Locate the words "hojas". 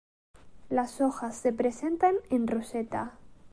0.99-1.37